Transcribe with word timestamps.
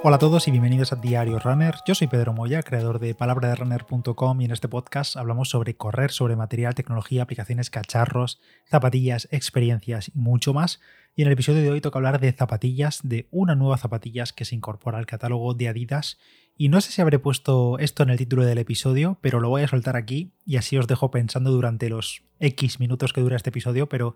Hola 0.00 0.14
a 0.14 0.18
todos 0.20 0.46
y 0.46 0.52
bienvenidos 0.52 0.92
a 0.92 0.96
Diario 0.96 1.40
Runner. 1.40 1.74
Yo 1.84 1.92
soy 1.92 2.06
Pedro 2.06 2.32
Moya, 2.32 2.62
creador 2.62 3.00
de 3.00 3.16
palabraderunner.com 3.16 4.40
y 4.40 4.44
en 4.44 4.52
este 4.52 4.68
podcast 4.68 5.16
hablamos 5.16 5.48
sobre 5.48 5.74
correr, 5.74 6.12
sobre 6.12 6.36
material, 6.36 6.76
tecnología, 6.76 7.24
aplicaciones, 7.24 7.68
cacharros, 7.68 8.40
zapatillas, 8.70 9.26
experiencias 9.32 10.12
y 10.14 10.18
mucho 10.18 10.54
más. 10.54 10.80
Y 11.16 11.22
en 11.22 11.28
el 11.28 11.32
episodio 11.32 11.62
de 11.62 11.70
hoy 11.72 11.80
toca 11.80 11.98
hablar 11.98 12.20
de 12.20 12.30
zapatillas, 12.30 13.00
de 13.02 13.26
una 13.32 13.56
nueva 13.56 13.76
zapatillas 13.76 14.32
que 14.32 14.44
se 14.44 14.54
incorpora 14.54 14.98
al 14.98 15.06
catálogo 15.06 15.52
de 15.54 15.66
Adidas. 15.66 16.16
Y 16.56 16.68
no 16.68 16.80
sé 16.80 16.92
si 16.92 17.02
habré 17.02 17.18
puesto 17.18 17.80
esto 17.80 18.04
en 18.04 18.10
el 18.10 18.18
título 18.18 18.44
del 18.44 18.58
episodio, 18.58 19.18
pero 19.20 19.40
lo 19.40 19.48
voy 19.48 19.62
a 19.62 19.68
soltar 19.68 19.96
aquí 19.96 20.30
y 20.46 20.58
así 20.58 20.78
os 20.78 20.86
dejo 20.86 21.10
pensando 21.10 21.50
durante 21.50 21.88
los 21.88 22.22
X 22.38 22.78
minutos 22.78 23.12
que 23.12 23.20
dura 23.20 23.34
este 23.34 23.50
episodio, 23.50 23.88
pero 23.88 24.14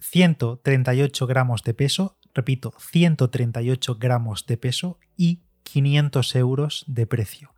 138 0.00 1.26
gramos 1.26 1.62
de 1.62 1.74
peso, 1.74 2.16
repito, 2.34 2.72
138 2.78 3.96
gramos 3.96 4.46
de 4.46 4.56
peso 4.56 4.98
y 5.16 5.40
500 5.64 6.34
euros 6.36 6.84
de 6.86 7.06
precio. 7.06 7.54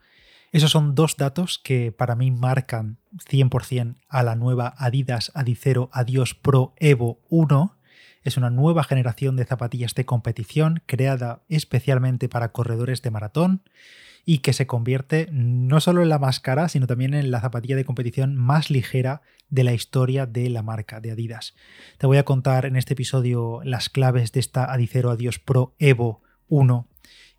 Esos 0.52 0.70
son 0.70 0.94
dos 0.94 1.16
datos 1.16 1.58
que 1.58 1.92
para 1.92 2.14
mí 2.14 2.30
marcan 2.30 2.98
100% 3.30 3.96
a 4.08 4.22
la 4.22 4.36
nueva 4.36 4.74
Adidas 4.76 5.32
Adicero 5.34 5.88
Adios 5.92 6.34
Pro 6.34 6.74
Evo 6.76 7.20
1. 7.30 7.78
Es 8.22 8.36
una 8.36 8.50
nueva 8.50 8.84
generación 8.84 9.36
de 9.36 9.46
zapatillas 9.46 9.94
de 9.94 10.04
competición 10.04 10.82
creada 10.84 11.42
especialmente 11.48 12.28
para 12.28 12.52
corredores 12.52 13.00
de 13.00 13.10
maratón 13.10 13.62
y 14.24 14.38
que 14.38 14.52
se 14.52 14.66
convierte 14.66 15.28
no 15.32 15.80
solo 15.80 16.02
en 16.02 16.08
la 16.08 16.18
más 16.18 16.40
cara, 16.40 16.68
sino 16.68 16.86
también 16.86 17.14
en 17.14 17.30
la 17.30 17.40
zapatilla 17.40 17.76
de 17.76 17.84
competición 17.84 18.36
más 18.36 18.70
ligera 18.70 19.22
de 19.48 19.64
la 19.64 19.74
historia 19.74 20.26
de 20.26 20.48
la 20.48 20.62
marca 20.62 21.00
de 21.00 21.10
Adidas. 21.10 21.54
Te 21.98 22.06
voy 22.06 22.18
a 22.18 22.24
contar 22.24 22.64
en 22.64 22.76
este 22.76 22.94
episodio 22.94 23.60
las 23.64 23.88
claves 23.88 24.32
de 24.32 24.40
esta 24.40 24.72
Adicero 24.72 25.10
Adios 25.10 25.38
Pro 25.38 25.74
Evo 25.78 26.22
1 26.48 26.88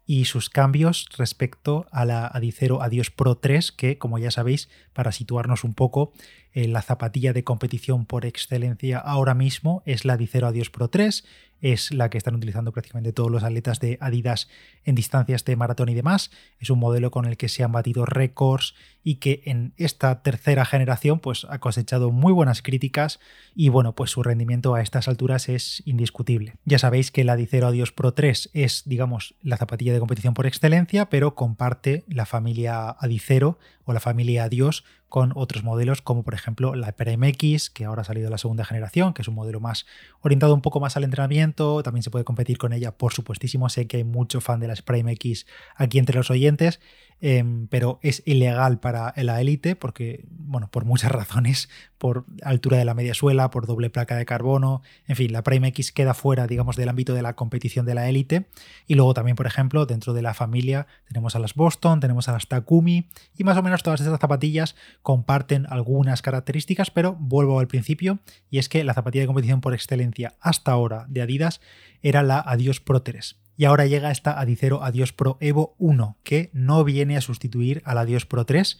y 0.05 0.25
sus 0.25 0.49
cambios 0.49 1.07
respecto 1.17 1.87
a 1.91 2.05
la 2.05 2.27
Adicero 2.27 2.81
Adios 2.81 3.09
Pro 3.09 3.35
3, 3.35 3.71
que 3.71 3.97
como 3.97 4.19
ya 4.19 4.31
sabéis, 4.31 4.69
para 4.91 5.11
situarnos 5.11 5.63
un 5.63 5.73
poco, 5.73 6.11
eh, 6.53 6.67
la 6.67 6.81
zapatilla 6.81 7.33
de 7.33 7.43
competición 7.43 8.05
por 8.05 8.25
excelencia 8.25 8.99
ahora 8.99 9.33
mismo 9.33 9.81
es 9.85 10.05
la 10.05 10.13
Adicero 10.13 10.47
Adios 10.47 10.69
Pro 10.69 10.87
3, 10.87 11.23
es 11.63 11.93
la 11.93 12.09
que 12.09 12.17
están 12.17 12.35
utilizando 12.35 12.73
prácticamente 12.73 13.13
todos 13.13 13.31
los 13.31 13.43
atletas 13.43 13.79
de 13.79 13.97
Adidas 14.01 14.49
en 14.83 14.95
distancias 14.95 15.45
de 15.45 15.55
maratón 15.55 15.87
y 15.87 15.93
demás. 15.93 16.29
Es 16.59 16.69
un 16.69 16.77
modelo 16.77 17.09
con 17.09 17.25
el 17.25 17.37
que 17.37 17.47
se 17.47 17.63
han 17.63 17.71
batido 17.71 18.05
récords 18.05 18.75
y 19.01 19.15
que 19.15 19.41
en 19.45 19.73
esta 19.77 20.21
tercera 20.21 20.65
generación 20.65 21.19
pues 21.19 21.47
ha 21.49 21.59
cosechado 21.59 22.11
muy 22.11 22.33
buenas 22.33 22.61
críticas 22.61 23.21
y 23.55 23.69
bueno, 23.69 23.95
pues 23.95 24.11
su 24.11 24.23
rendimiento 24.23 24.75
a 24.75 24.81
estas 24.81 25.07
alturas 25.07 25.47
es 25.47 25.81
indiscutible. 25.85 26.55
Ya 26.65 26.79
sabéis 26.79 27.11
que 27.11 27.23
la 27.23 27.33
Adicero 27.33 27.67
Adios 27.67 27.93
Pro 27.93 28.13
3 28.13 28.49
es, 28.53 28.83
digamos, 28.85 29.35
la 29.41 29.55
zapatilla 29.55 29.93
de 29.93 29.99
competición 29.99 30.33
por 30.33 30.45
excelencia, 30.45 31.09
pero 31.09 31.33
comparte 31.33 32.03
la 32.09 32.25
familia 32.25 32.89
Adicero 32.89 33.57
o 33.85 33.93
la 33.93 33.99
familia 33.99 34.45
Adios 34.45 34.83
con 35.09 35.31
otros 35.35 35.63
modelos 35.63 36.01
como 36.01 36.23
por 36.23 36.33
ejemplo 36.33 36.73
la 36.73 36.91
Prime 36.93 37.29
X, 37.29 37.69
que 37.69 37.85
ahora 37.85 38.01
ha 38.01 38.05
salido 38.05 38.29
la 38.29 38.37
segunda 38.37 38.65
generación, 38.65 39.13
que 39.13 39.21
es 39.21 39.27
un 39.27 39.35
modelo 39.35 39.59
más 39.59 39.85
orientado 40.21 40.53
un 40.53 40.61
poco 40.61 40.79
más 40.79 40.97
al 40.97 41.03
entrenamiento, 41.03 41.83
también 41.83 42.03
se 42.03 42.09
puede 42.09 42.25
competir 42.25 42.57
con 42.57 42.73
ella, 42.73 42.97
por 42.97 43.13
supuestísimo, 43.13 43.69
sé 43.69 43.85
que 43.87 43.97
hay 43.97 44.03
mucho 44.03 44.41
fan 44.41 44.59
de 44.59 44.67
la 44.67 44.75
Prime 44.83 45.11
X 45.11 45.45
aquí 45.77 45.99
entre 45.99 46.17
los 46.17 46.31
oyentes, 46.31 46.79
Em, 47.25 47.67
pero 47.67 47.99
es 48.01 48.21
ilegal 48.25 48.81
para 48.81 49.13
la 49.15 49.39
élite 49.39 49.77
porque, 49.77 50.25
bueno, 50.29 50.69
por 50.69 50.83
muchas 50.83 51.09
razones, 51.13 51.69
por 51.97 52.25
altura 52.43 52.77
de 52.77 52.83
la 52.83 52.93
media 52.93 53.13
suela, 53.13 53.49
por 53.49 53.65
doble 53.65 53.89
placa 53.89 54.17
de 54.17 54.25
carbono, 54.25 54.81
en 55.07 55.15
fin, 55.15 55.31
la 55.31 55.41
Prime 55.41 55.69
X 55.69 55.93
queda 55.93 56.13
fuera, 56.13 56.47
digamos, 56.47 56.75
del 56.75 56.89
ámbito 56.89 57.13
de 57.13 57.21
la 57.21 57.37
competición 57.37 57.85
de 57.85 57.95
la 57.95 58.09
élite. 58.09 58.47
Y 58.87 58.95
luego 58.95 59.13
también, 59.13 59.37
por 59.37 59.47
ejemplo, 59.47 59.85
dentro 59.85 60.11
de 60.11 60.21
la 60.21 60.33
familia 60.33 60.85
tenemos 61.07 61.33
a 61.37 61.39
las 61.39 61.53
Boston, 61.53 62.01
tenemos 62.01 62.27
a 62.27 62.33
las 62.33 62.49
Takumi 62.49 63.07
y 63.37 63.45
más 63.45 63.57
o 63.57 63.63
menos 63.63 63.72
todas 63.81 64.01
estas 64.01 64.19
zapatillas 64.19 64.75
comparten 65.01 65.65
algunas 65.67 66.21
características, 66.21 66.91
pero 66.91 67.15
vuelvo 67.19 67.59
al 67.59 67.67
principio 67.67 68.19
y 68.51 68.59
es 68.59 68.69
que 68.69 68.83
la 68.83 68.93
zapatilla 68.93 69.23
de 69.23 69.27
competición 69.27 69.61
por 69.61 69.73
excelencia 69.73 70.35
hasta 70.39 70.71
ahora 70.71 71.05
de 71.07 71.23
Adidas 71.23 71.61
era 72.03 72.21
la 72.21 72.39
Adios 72.39 72.81
Pro 72.81 73.01
3 73.01 73.37
y 73.55 73.65
ahora 73.65 73.85
llega 73.85 74.11
esta 74.11 74.39
Adicero 74.39 74.83
Adios 74.83 75.13
Pro 75.13 75.37
Evo 75.39 75.75
1, 75.77 76.17
que 76.23 76.49
no 76.53 76.83
viene 76.83 77.17
a 77.17 77.21
sustituir 77.21 77.81
al 77.85 77.97
Adios 77.97 78.25
Pro 78.25 78.45
3, 78.45 78.79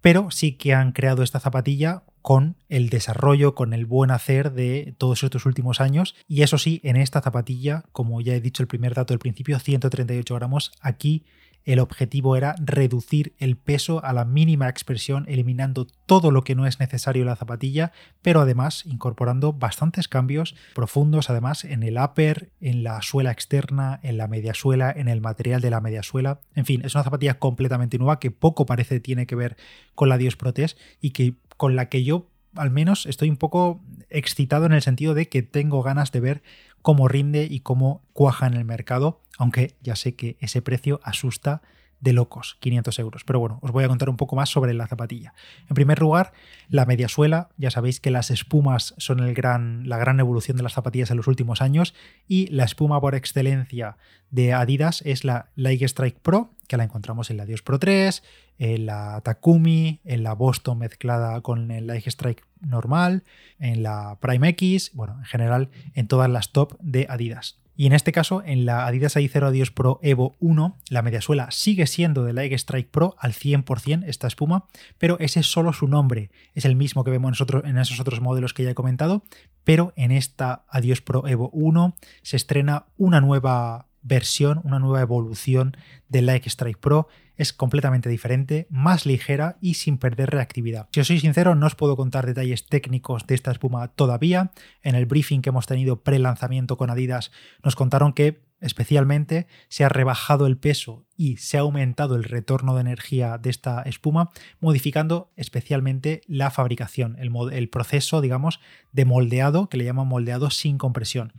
pero 0.00 0.30
sí 0.30 0.52
que 0.52 0.74
han 0.74 0.92
creado 0.92 1.22
esta 1.22 1.40
zapatilla 1.40 2.04
con 2.22 2.56
el 2.68 2.88
desarrollo, 2.88 3.54
con 3.54 3.74
el 3.74 3.84
buen 3.84 4.10
hacer 4.10 4.52
de 4.52 4.94
todos 4.96 5.22
estos 5.22 5.44
últimos 5.44 5.80
años. 5.80 6.14
Y 6.26 6.42
eso 6.42 6.56
sí, 6.56 6.80
en 6.82 6.96
esta 6.96 7.20
zapatilla, 7.20 7.84
como 7.92 8.20
ya 8.20 8.34
he 8.34 8.40
dicho 8.40 8.62
el 8.62 8.66
primer 8.66 8.94
dato 8.94 9.12
del 9.12 9.18
principio, 9.18 9.58
138 9.58 10.34
gramos, 10.34 10.72
aquí 10.80 11.24
el 11.64 11.78
objetivo 11.78 12.36
era 12.36 12.54
reducir 12.58 13.34
el 13.38 13.56
peso 13.56 14.04
a 14.04 14.12
la 14.12 14.24
mínima 14.24 14.68
expresión, 14.68 15.24
eliminando 15.28 15.86
todo 16.06 16.30
lo 16.30 16.44
que 16.44 16.54
no 16.54 16.66
es 16.66 16.80
necesario 16.80 17.22
en 17.22 17.28
la 17.28 17.36
zapatilla, 17.36 17.92
pero 18.22 18.40
además 18.40 18.84
incorporando 18.86 19.52
bastantes 19.52 20.08
cambios 20.08 20.54
profundos, 20.74 21.30
además 21.30 21.64
en 21.64 21.82
el 21.82 21.98
upper, 21.98 22.50
en 22.60 22.84
la 22.84 23.00
suela 23.02 23.30
externa, 23.30 24.00
en 24.02 24.18
la 24.18 24.28
media 24.28 24.54
suela, 24.54 24.92
en 24.94 25.08
el 25.08 25.20
material 25.20 25.60
de 25.60 25.70
la 25.70 25.80
media 25.80 26.02
suela. 26.02 26.40
En 26.54 26.66
fin, 26.66 26.82
es 26.84 26.94
una 26.94 27.04
zapatilla 27.04 27.38
completamente 27.38 27.98
nueva 27.98 28.20
que 28.20 28.30
poco 28.30 28.66
parece 28.66 29.00
tiene 29.00 29.26
que 29.26 29.36
ver 29.36 29.56
con 29.94 30.08
la 30.08 30.18
Dios 30.18 30.36
Protest 30.36 30.78
y 31.00 31.10
que 31.10 31.34
con 31.56 31.76
la 31.76 31.88
que 31.88 32.04
yo 32.04 32.28
al 32.56 32.70
menos 32.70 33.06
estoy 33.06 33.30
un 33.30 33.36
poco 33.36 33.80
excitado 34.10 34.66
en 34.66 34.72
el 34.72 34.82
sentido 34.82 35.14
de 35.14 35.28
que 35.28 35.42
tengo 35.42 35.82
ganas 35.82 36.12
de 36.12 36.20
ver 36.20 36.42
cómo 36.84 37.08
rinde 37.08 37.48
y 37.50 37.60
cómo 37.60 38.02
cuaja 38.12 38.46
en 38.46 38.52
el 38.52 38.66
mercado, 38.66 39.22
aunque 39.38 39.74
ya 39.80 39.96
sé 39.96 40.16
que 40.16 40.36
ese 40.40 40.60
precio 40.60 41.00
asusta 41.02 41.62
de 42.04 42.12
locos, 42.12 42.58
500 42.60 42.98
euros. 42.98 43.24
Pero 43.24 43.40
bueno, 43.40 43.58
os 43.62 43.72
voy 43.72 43.82
a 43.82 43.88
contar 43.88 44.10
un 44.10 44.16
poco 44.16 44.36
más 44.36 44.50
sobre 44.50 44.74
la 44.74 44.86
zapatilla. 44.86 45.32
En 45.68 45.74
primer 45.74 46.00
lugar, 46.00 46.32
la 46.68 46.84
media 46.84 47.08
suela. 47.08 47.48
Ya 47.56 47.70
sabéis 47.70 47.98
que 47.98 48.10
las 48.10 48.30
espumas 48.30 48.94
son 48.98 49.20
el 49.20 49.34
gran, 49.34 49.88
la 49.88 49.96
gran 49.96 50.20
evolución 50.20 50.58
de 50.58 50.62
las 50.62 50.74
zapatillas 50.74 51.10
en 51.10 51.16
los 51.16 51.26
últimos 51.26 51.62
años 51.62 51.94
y 52.28 52.46
la 52.48 52.64
espuma 52.64 53.00
por 53.00 53.14
excelencia 53.14 53.96
de 54.30 54.52
Adidas 54.52 55.02
es 55.06 55.24
la 55.24 55.48
Like 55.56 55.86
Strike 55.86 56.18
Pro, 56.20 56.50
que 56.68 56.76
la 56.76 56.84
encontramos 56.84 57.30
en 57.30 57.38
la 57.38 57.46
Dios 57.46 57.62
Pro 57.62 57.78
3, 57.78 58.22
en 58.58 58.86
la 58.86 59.20
Takumi, 59.22 60.00
en 60.04 60.22
la 60.22 60.34
Boston 60.34 60.78
mezclada 60.78 61.40
con 61.40 61.70
el 61.70 61.86
Like 61.86 62.10
Strike 62.10 62.44
normal, 62.60 63.24
en 63.58 63.82
la 63.82 64.18
Prime 64.20 64.50
X, 64.50 64.90
bueno, 64.92 65.16
en 65.18 65.24
general 65.24 65.70
en 65.94 66.06
todas 66.06 66.28
las 66.28 66.52
top 66.52 66.76
de 66.80 67.06
Adidas. 67.08 67.63
Y 67.76 67.86
en 67.86 67.92
este 67.92 68.12
caso, 68.12 68.42
en 68.44 68.66
la 68.66 68.86
Adidas 68.86 69.16
AI0 69.16 69.48
Adios 69.48 69.70
Pro 69.70 69.98
Evo 70.02 70.36
1, 70.38 70.78
la 70.90 71.02
mediasuela 71.02 71.50
sigue 71.50 71.86
siendo 71.86 72.24
de 72.24 72.32
la 72.32 72.44
Strike 72.44 72.90
Pro 72.90 73.16
al 73.18 73.32
100% 73.32 74.04
esta 74.06 74.28
espuma, 74.28 74.66
pero 74.98 75.18
ese 75.18 75.40
es 75.40 75.46
solo 75.46 75.72
su 75.72 75.88
nombre. 75.88 76.30
Es 76.54 76.64
el 76.64 76.76
mismo 76.76 77.02
que 77.02 77.10
vemos 77.10 77.42
en 77.64 77.78
esos 77.78 77.98
otros 77.98 78.20
modelos 78.20 78.54
que 78.54 78.62
ya 78.62 78.70
he 78.70 78.74
comentado, 78.74 79.24
pero 79.64 79.92
en 79.96 80.12
esta 80.12 80.64
Adios 80.68 81.00
Pro 81.00 81.26
Evo 81.26 81.50
1 81.52 81.96
se 82.22 82.36
estrena 82.36 82.86
una 82.96 83.20
nueva 83.20 83.88
versión, 84.02 84.60
una 84.62 84.78
nueva 84.78 85.00
evolución 85.00 85.76
del 86.08 86.26
Like 86.26 86.48
Strike 86.48 86.78
Pro. 86.78 87.08
Es 87.36 87.52
completamente 87.52 88.08
diferente, 88.08 88.66
más 88.70 89.06
ligera 89.06 89.56
y 89.60 89.74
sin 89.74 89.98
perder 89.98 90.30
reactividad. 90.30 90.88
Si 90.92 91.00
os 91.00 91.06
soy 91.06 91.20
sincero, 91.20 91.54
no 91.54 91.66
os 91.66 91.74
puedo 91.74 91.96
contar 91.96 92.26
detalles 92.26 92.66
técnicos 92.66 93.26
de 93.26 93.34
esta 93.34 93.50
espuma 93.50 93.88
todavía. 93.88 94.52
En 94.82 94.94
el 94.94 95.06
briefing 95.06 95.42
que 95.42 95.50
hemos 95.50 95.66
tenido 95.66 96.02
pre-lanzamiento 96.02 96.76
con 96.76 96.90
Adidas 96.90 97.32
nos 97.62 97.76
contaron 97.76 98.12
que 98.12 98.42
especialmente 98.60 99.46
se 99.68 99.84
ha 99.84 99.88
rebajado 99.88 100.46
el 100.46 100.56
peso 100.56 101.04
y 101.16 101.36
se 101.36 101.56
ha 101.56 101.60
aumentado 101.60 102.16
el 102.16 102.24
retorno 102.24 102.74
de 102.74 102.80
energía 102.80 103.38
de 103.38 103.50
esta 103.50 103.82
espuma, 103.82 104.30
modificando 104.60 105.30
especialmente 105.36 106.22
la 106.26 106.50
fabricación, 106.50 107.16
el, 107.18 107.68
proceso, 107.68 108.20
digamos, 108.20 108.60
de 108.92 109.04
moldeado, 109.04 109.68
que 109.68 109.76
le 109.76 109.84
llaman 109.84 110.08
moldeado 110.08 110.50
sin 110.50 110.78
compresión. 110.78 111.32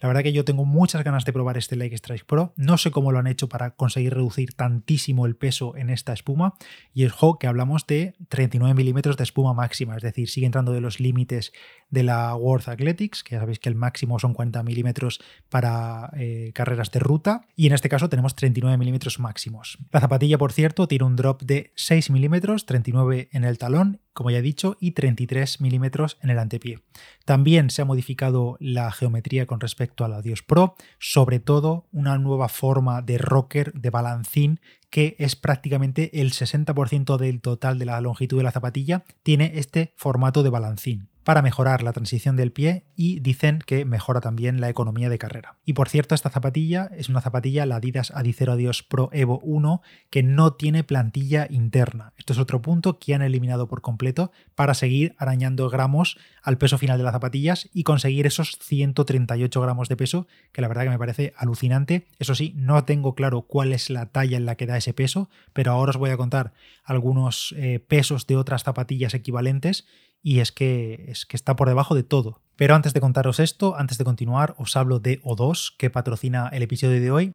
La 0.00 0.08
verdad 0.08 0.24
que 0.24 0.32
yo 0.32 0.44
tengo 0.44 0.64
muchas 0.64 1.04
ganas 1.04 1.24
de 1.24 1.32
probar 1.32 1.56
este 1.56 1.76
Like 1.76 1.94
Strike 1.94 2.24
Pro. 2.24 2.52
No 2.56 2.76
sé 2.76 2.90
cómo 2.90 3.12
lo 3.12 3.20
han 3.20 3.28
hecho 3.28 3.48
para 3.48 3.70
conseguir 3.76 4.14
reducir 4.14 4.52
tantísimo 4.52 5.26
el 5.26 5.36
peso 5.36 5.76
en 5.76 5.90
esta 5.90 6.12
espuma. 6.12 6.54
Y 6.92 7.04
el 7.04 7.12
que 7.38 7.46
hablamos 7.46 7.86
de 7.86 8.16
39 8.28 8.74
milímetros 8.74 9.16
de 9.16 9.22
espuma 9.22 9.54
máxima, 9.54 9.96
es 9.96 10.02
decir, 10.02 10.28
sigue 10.28 10.46
entrando 10.46 10.72
de 10.72 10.80
los 10.80 10.98
límites 10.98 11.52
de 11.88 12.02
la 12.02 12.34
World 12.34 12.68
Athletics, 12.68 13.22
que 13.22 13.36
ya 13.36 13.40
sabéis 13.40 13.60
que 13.60 13.68
el 13.68 13.76
máximo 13.76 14.18
son 14.18 14.34
40 14.34 14.62
milímetros 14.64 15.20
para 15.48 16.10
eh, 16.16 16.50
carreras 16.52 16.90
de 16.90 16.98
ruta. 16.98 17.46
Y 17.54 17.68
en 17.68 17.74
este 17.74 17.88
caso 17.88 18.08
tenemos 18.08 18.34
39 18.34 18.76
milímetros 18.78 19.20
máximos. 19.22 19.78
La 19.90 20.00
zapatilla, 20.00 20.36
por 20.36 20.52
cierto, 20.52 20.86
tiene 20.86 21.06
un 21.06 21.16
drop 21.16 21.42
de 21.42 21.72
6 21.76 22.10
milímetros, 22.10 22.66
39 22.66 23.30
en 23.32 23.44
el 23.44 23.56
talón 23.56 24.02
como 24.12 24.30
ya 24.30 24.38
he 24.38 24.42
dicho, 24.42 24.76
y 24.80 24.92
33 24.92 25.60
milímetros 25.60 26.18
en 26.22 26.30
el 26.30 26.38
antepié. 26.38 26.80
También 27.24 27.70
se 27.70 27.82
ha 27.82 27.86
modificado 27.86 28.56
la 28.60 28.90
geometría 28.92 29.46
con 29.46 29.60
respecto 29.60 30.04
a 30.04 30.08
la 30.08 30.22
Dios 30.22 30.42
Pro, 30.42 30.74
sobre 30.98 31.40
todo 31.40 31.88
una 31.92 32.18
nueva 32.18 32.48
forma 32.48 33.02
de 33.02 33.18
rocker, 33.18 33.72
de 33.72 33.90
balancín, 33.90 34.60
que 34.90 35.16
es 35.18 35.36
prácticamente 35.36 36.20
el 36.20 36.32
60% 36.32 37.16
del 37.16 37.40
total 37.40 37.78
de 37.78 37.86
la 37.86 38.00
longitud 38.00 38.36
de 38.36 38.44
la 38.44 38.52
zapatilla, 38.52 39.04
tiene 39.22 39.52
este 39.54 39.94
formato 39.96 40.42
de 40.42 40.50
balancín. 40.50 41.11
Para 41.24 41.42
mejorar 41.42 41.82
la 41.82 41.92
transición 41.92 42.36
del 42.36 42.52
pie 42.52 42.84
y 42.96 43.20
dicen 43.20 43.60
que 43.64 43.84
mejora 43.84 44.20
también 44.20 44.60
la 44.60 44.68
economía 44.68 45.08
de 45.08 45.18
carrera. 45.18 45.58
Y 45.64 45.72
por 45.74 45.88
cierto, 45.88 46.14
esta 46.14 46.30
zapatilla 46.30 46.90
es 46.96 47.08
una 47.08 47.20
zapatilla, 47.20 47.66
la 47.66 47.76
Adidas 47.76 48.10
Adicero 48.10 48.52
Adios 48.52 48.82
Pro 48.82 49.08
Evo 49.12 49.40
1, 49.42 49.82
que 50.10 50.22
no 50.22 50.54
tiene 50.54 50.84
plantilla 50.84 51.46
interna. 51.48 52.12
Esto 52.16 52.32
es 52.32 52.38
otro 52.38 52.62
punto 52.62 52.98
que 52.98 53.14
han 53.14 53.22
eliminado 53.22 53.68
por 53.68 53.82
completo 53.82 54.32
para 54.54 54.74
seguir 54.74 55.14
arañando 55.18 55.68
gramos 55.70 56.18
al 56.42 56.58
peso 56.58 56.78
final 56.78 56.98
de 56.98 57.04
las 57.04 57.12
zapatillas 57.12 57.68
y 57.72 57.84
conseguir 57.84 58.26
esos 58.26 58.58
138 58.60 59.60
gramos 59.60 59.88
de 59.88 59.96
peso, 59.96 60.26
que 60.52 60.60
la 60.60 60.68
verdad 60.68 60.84
que 60.84 60.90
me 60.90 60.98
parece 60.98 61.32
alucinante. 61.36 62.06
Eso 62.18 62.34
sí, 62.34 62.52
no 62.56 62.84
tengo 62.84 63.14
claro 63.14 63.42
cuál 63.42 63.72
es 63.72 63.90
la 63.90 64.06
talla 64.06 64.36
en 64.36 64.46
la 64.46 64.56
que 64.56 64.66
da 64.66 64.76
ese 64.76 64.92
peso, 64.92 65.30
pero 65.52 65.72
ahora 65.72 65.90
os 65.90 65.96
voy 65.96 66.10
a 66.10 66.16
contar 66.16 66.52
algunos 66.84 67.54
eh, 67.56 67.78
pesos 67.78 68.26
de 68.26 68.36
otras 68.36 68.64
zapatillas 68.64 69.14
equivalentes 69.14 69.86
y 70.22 70.40
es 70.40 70.52
que, 70.52 71.06
es 71.08 71.26
que 71.26 71.36
está 71.36 71.56
por 71.56 71.68
debajo 71.68 71.94
de 71.94 72.04
todo. 72.04 72.40
Pero 72.56 72.74
antes 72.74 72.94
de 72.94 73.00
contaros 73.00 73.40
esto, 73.40 73.76
antes 73.76 73.98
de 73.98 74.04
continuar, 74.04 74.54
os 74.58 74.76
hablo 74.76 75.00
de 75.00 75.20
O2, 75.22 75.74
que 75.76 75.90
patrocina 75.90 76.48
el 76.52 76.62
episodio 76.62 77.00
de 77.00 77.10
hoy. 77.10 77.32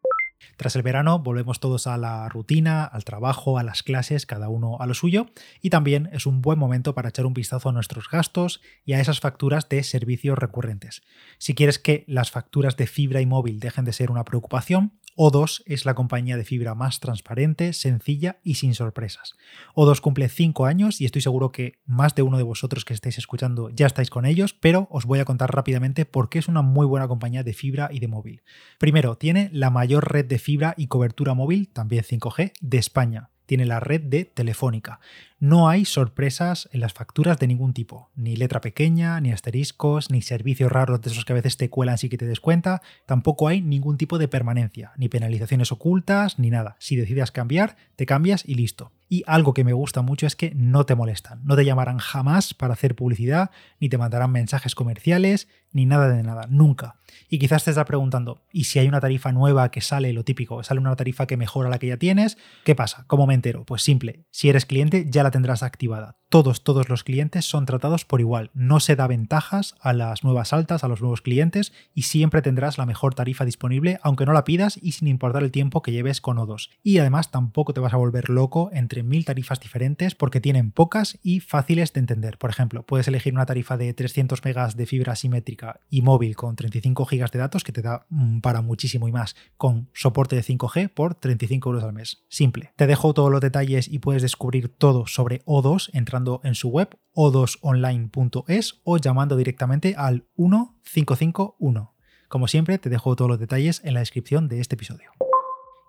Tras 0.56 0.75
el 0.75 0.84
verano 0.84 1.19
volvemos 1.19 1.60
todos 1.60 1.88
a 1.88 1.98
la 1.98 2.30
rutina, 2.30 2.84
al 2.84 3.04
trabajo, 3.04 3.57
a 3.57 3.63
las 3.63 3.84
clases, 3.84 4.25
cada 4.25 4.50
uno 4.50 4.78
a 4.80 4.86
lo 4.86 4.94
suyo, 4.94 5.28
y 5.62 5.69
también 5.69 6.10
es 6.13 6.25
un 6.25 6.42
buen 6.42 6.60
momento 6.60 6.94
para 6.94 7.10
echar 7.10 7.25
un 7.25 7.34
vistazo 7.34 7.69
a 7.69 7.72
nuestros 7.72 8.10
gastos 8.10 8.62
y 8.86 8.94
a 8.94 9.00
esas 9.00 9.19
facturas 9.19 9.68
de 9.69 9.84
servicios 9.84 10.38
recurrentes. 10.38 11.01
Si 11.38 11.56
quieres 11.56 11.80
que 11.80 12.06
las 12.07 12.31
facturas 12.31 12.78
de 12.78 12.88
fibra 12.88 13.19
y 13.22 13.25
móvil 13.25 13.60
dejen 13.60 13.86
de 13.86 13.94
ser 13.94 14.12
una 14.12 14.24
preocupación, 14.24 14.94
o2 15.18 15.64
es 15.66 15.86
la 15.86 15.96
compañía 15.96 16.38
de 16.38 16.46
fibra 16.46 16.75
más 16.75 17.00
transparente, 17.00 17.74
sencilla 17.74 18.38
y 18.44 18.56
sin 18.56 18.75
sorpresas. 18.75 19.36
O2 19.75 20.00
cumple 20.00 20.30
5 20.30 20.66
años 20.66 21.02
y 21.02 21.06
estoy 21.06 21.22
seguro 21.22 21.52
que 21.52 21.80
más 21.86 22.16
de 22.16 22.22
uno 22.22 22.38
de 22.38 22.44
vosotros 22.44 22.86
que 22.86 22.94
estáis 22.94 23.18
escuchando 23.18 23.69
ya 23.72 23.88
estáis 23.88 24.10
con 24.10 24.25
ellos, 24.25 24.54
pero 24.54 24.88
os 24.92 25.06
voy 25.06 25.19
a 25.19 25.25
contar 25.25 25.54
rápidamente 25.54 26.06
por 26.06 26.30
qué 26.30 26.40
es 26.40 26.48
una 26.48 26.62
muy 26.62 26.86
buena 26.86 27.08
compañía 27.08 27.44
de 27.44 27.54
fibra 27.54 27.90
y 27.92 28.00
de 28.00 28.08
móvil. 28.08 28.44
Primero, 28.78 29.18
tiene 29.18 29.50
la 29.52 29.72
mayor 29.72 30.12
red 30.12 30.25
de 30.25 30.40
fibra 30.40 30.75
y 30.78 30.88
cobertura 30.88 31.34
móvil, 31.34 31.68
también 31.68 32.04
5G, 32.04 32.54
de 32.62 32.78
España 32.78 33.30
tiene 33.48 33.66
la 33.66 33.80
red 33.80 34.02
de 34.02 34.25
Telefónica. 34.25 35.00
No 35.39 35.69
hay 35.69 35.86
sorpresas 35.86 36.68
en 36.72 36.80
las 36.80 36.94
facturas 36.94 37.38
de 37.38 37.45
ningún 37.45 37.72
tipo, 37.72 38.10
ni 38.16 38.36
letra 38.36 38.60
pequeña, 38.60 39.22
ni 39.22 39.31
asteriscos, 39.31 40.10
ni 40.10 40.24
servicios 40.24 40.72
raros 40.72 41.00
de 41.01 41.12
esos 41.12 41.25
que 41.25 41.34
a 41.34 41.36
veces 41.36 41.57
te 41.57 41.69
cuelan 41.69 42.00
sin 42.00 42.10
que 42.10 42.18
te 42.18 42.25
des 42.25 42.39
cuenta, 42.39 42.81
tampoco 43.06 43.48
hay 43.48 43.62
ningún 43.62 43.98
tipo 43.98 44.18
de 44.18 44.28
permanencia, 44.28 44.94
ni 44.98 45.10
penalizaciones 45.10 45.72
ocultas, 45.72 46.39
ni 46.39 46.50
nada. 46.50 46.75
Si 46.80 46.95
decidas 46.95 47.31
cambiar, 47.31 47.78
te 47.95 48.07
cambias 48.07 48.45
y 48.48 48.56
listo. 48.56 48.92
Y 49.10 49.24
algo 49.25 49.54
que 49.54 49.63
me 49.63 49.74
gusta 49.74 50.01
mucho 50.01 50.28
es 50.28 50.36
que 50.36 50.54
no 50.56 50.86
te 50.86 50.95
molestan, 50.95 51.39
no 51.45 51.56
te 51.56 51.63
llamarán 51.63 51.98
jamás 51.98 52.54
para 52.54 52.74
hacer 52.74 52.95
publicidad, 52.95 53.51
ni 53.80 53.89
te 53.89 53.98
mandarán 53.98 54.31
mensajes 54.31 54.75
comerciales, 54.75 55.48
ni 55.72 55.86
nada 55.86 56.10
de 56.10 56.24
nada, 56.24 56.48
nunca. 56.50 56.95
Y 57.30 57.39
quizás 57.39 57.63
te 57.63 57.72
estás 57.72 57.86
preguntando, 57.86 58.42
¿y 58.51 58.66
si 58.66 58.80
hay 58.80 58.88
una 58.88 59.00
tarifa 59.00 59.31
nueva 59.31 59.72
que 59.72 59.80
sale, 59.81 60.12
lo 60.12 60.24
típico, 60.24 60.62
sale 60.63 60.81
una 60.81 60.95
tarifa 60.95 61.25
que 61.25 61.38
mejora 61.38 61.69
la 61.69 61.80
que 61.80 61.88
ya 61.88 61.98
tienes? 61.98 62.38
¿Qué 62.66 62.75
pasa? 62.75 63.06
¿Cómo 63.07 63.28
me 63.28 63.34
entero? 63.34 63.63
Pues 63.63 63.81
simple, 63.81 64.25
si 64.30 64.50
eres 64.50 64.66
cliente 64.66 65.06
ya 65.10 65.24
la 65.24 65.26
tendrás 65.31 65.63
activada 65.63 66.18
todos, 66.29 66.63
todos 66.63 66.89
los 66.89 67.06
clientes 67.06 67.45
son 67.45 67.65
tratados 67.65 68.03
por 68.03 68.19
igual. 68.19 68.51
No 68.53 68.81
se 68.81 68.97
da 68.97 69.07
ventajas 69.07 69.75
a 69.79 69.94
las 69.94 70.25
nuevas 70.25 70.51
altas, 70.51 70.83
a 70.83 70.89
los 70.89 71.00
nuevos 71.00 71.21
clientes 71.21 71.71
y 71.94 72.01
siempre 72.01 72.41
tendrás 72.41 72.77
la 72.77 72.85
mejor 72.85 73.15
tarifa 73.15 73.45
disponible, 73.45 73.97
aunque 74.01 74.25
no 74.25 74.33
la 74.33 74.44
pidas 74.44 74.77
y 74.81 74.91
sin 74.91 75.07
importar 75.07 75.44
el 75.44 75.51
tiempo 75.51 75.81
que 75.81 75.94
lleves 75.94 76.19
con 76.19 76.38
O2. 76.38 76.69
Y 76.83 76.97
además 76.97 77.31
tampoco 77.31 77.74
te 77.74 77.79
vas 77.79 77.94
a 77.94 77.97
volver 77.97 78.29
loco 78.29 78.69
entre 78.74 79.03
mil 79.03 79.24
tarifas 79.24 79.62
diferentes 79.62 80.15
porque 80.15 80.41
tienen 80.41 80.71
pocas 80.71 81.18
y 81.24 81.39
fáciles 81.39 81.94
de 81.94 82.01
entender. 82.01 82.38
Por 82.38 82.50
ejemplo, 82.50 82.85
puedes 82.85 83.07
elegir 83.07 83.33
una 83.33 83.45
tarifa 83.45 83.77
de 83.77 83.94
300 83.94 84.44
megas 84.44 84.75
de 84.75 84.85
fibra 84.85 85.15
simétrica 85.15 85.79
y 85.89 86.01
móvil 86.01 86.35
con 86.35 86.57
35 86.57 87.06
gigas 87.06 87.31
de 87.31 87.39
datos 87.39 87.63
que 87.63 87.71
te 87.71 87.81
da 87.81 88.06
mm, 88.09 88.39
para 88.39 88.62
muchísimo 88.62 89.07
y 89.07 89.13
más 89.13 89.38
con 89.56 89.89
soporte 89.94 90.35
de 90.35 90.44
5G 90.44 90.89
por 90.89 91.15
35 91.15 91.69
euros 91.69 91.83
al 91.85 91.94
mes. 91.94 92.25
Simple. 92.27 92.74
Te 92.75 92.85
dejo 92.85 93.13
todos 93.13 93.31
los 93.31 93.39
detalles 93.39 93.88
y 93.88 94.00
puedes 94.00 94.21
descubrir 94.21 94.68
todo 94.68 95.07
sobre 95.18 95.44
O2 95.46 95.90
entrando 95.94 96.42
en 96.44 96.54
su 96.54 96.69
web 96.69 96.96
o2online.es 97.16 98.81
o 98.84 98.98
llamando 98.98 99.36
directamente 99.36 99.96
al 99.98 100.28
1551. 100.36 101.96
Como 102.28 102.48
siempre, 102.48 102.78
te 102.78 102.92
dejo 102.92 103.16
todos 103.16 103.30
los 103.30 103.40
detalles 103.40 103.81
en 103.84 103.96
la 103.96 104.02
descripción 104.02 104.48
de 104.48 104.60
este 104.60 104.75
episodio. 104.75 105.17